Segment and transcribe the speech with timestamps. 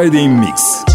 [0.00, 0.89] Friday Mix.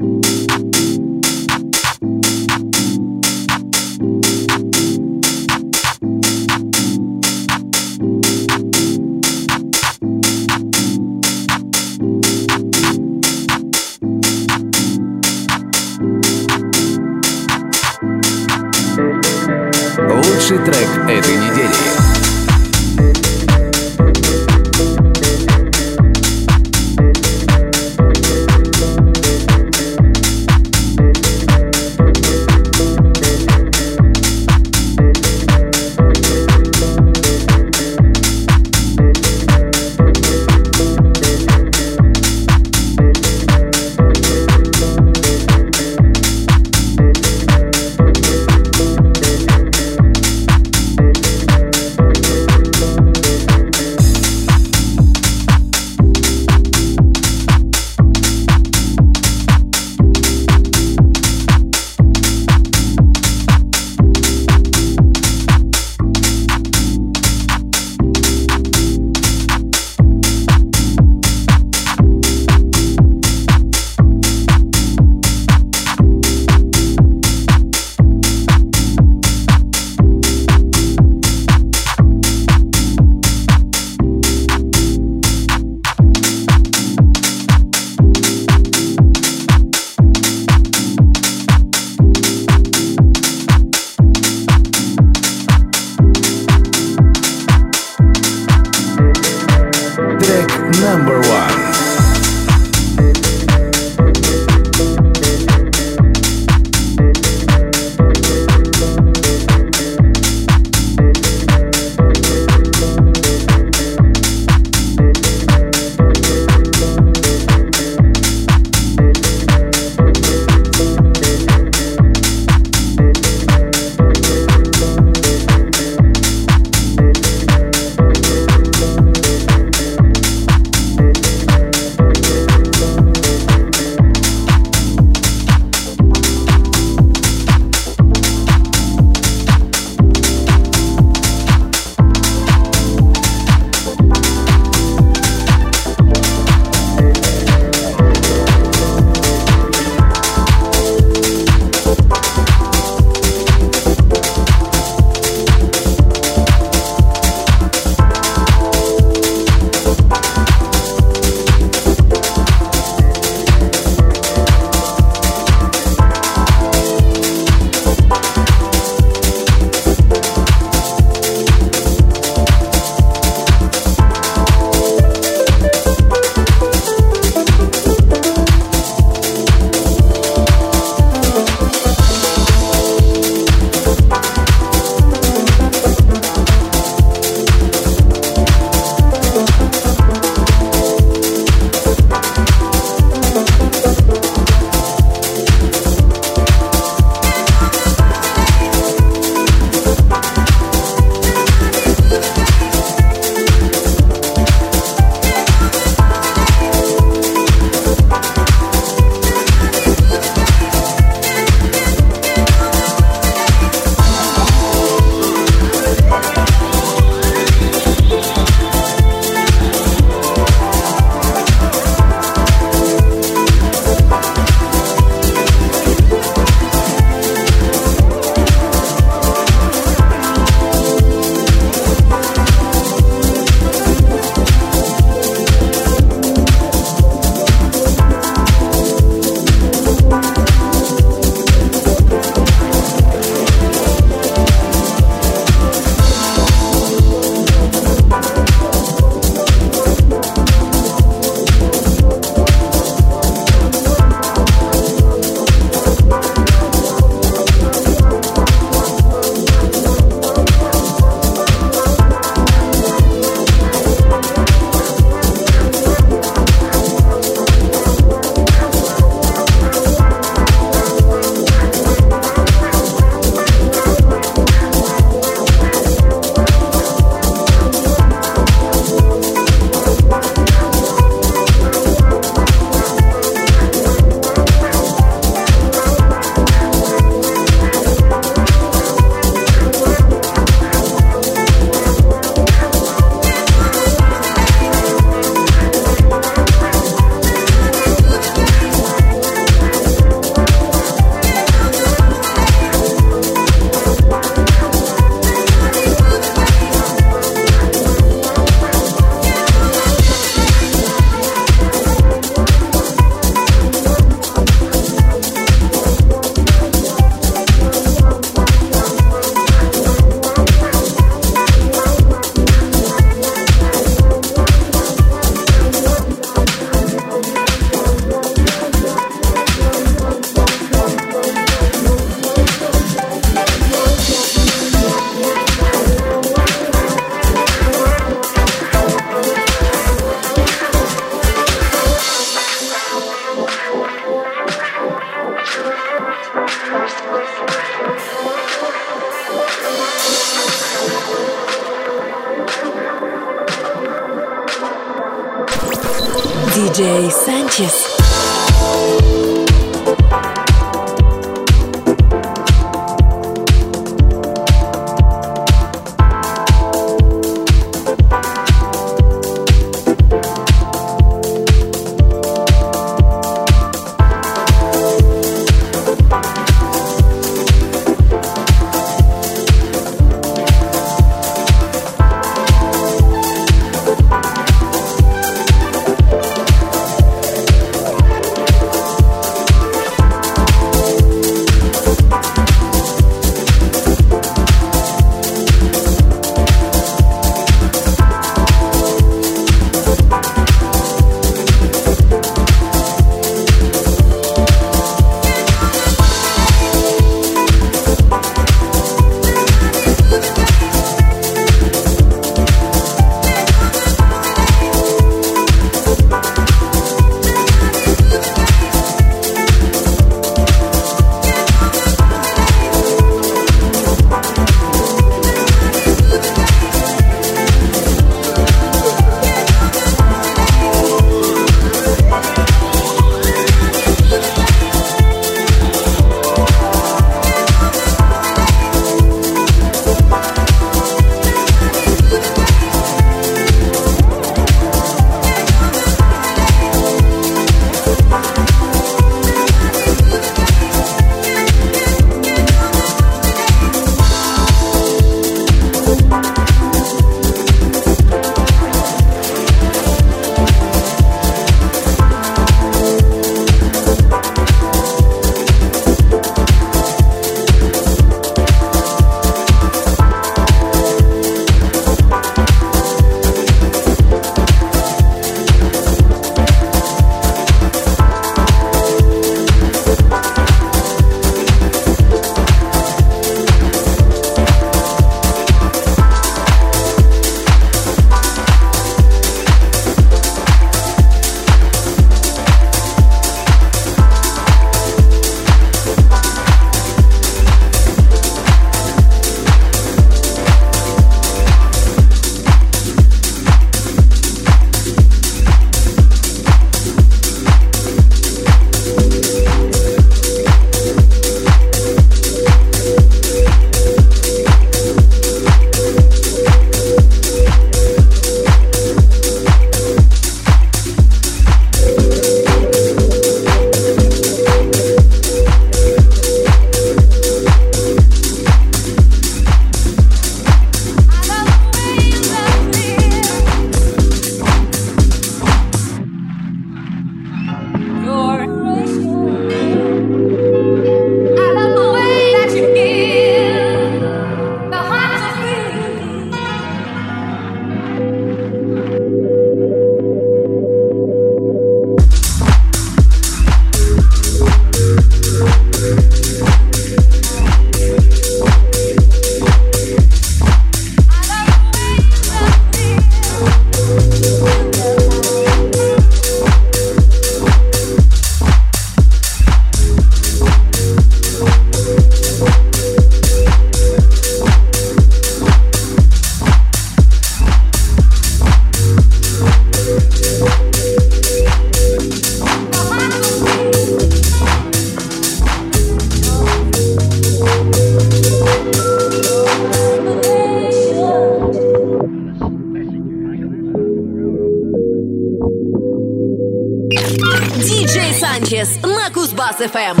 [599.51, 600.00] Plus FM.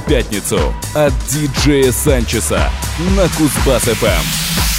[0.00, 2.70] Пятницу от диджея Санчеса
[3.16, 4.69] на Кузбасс-ФМ.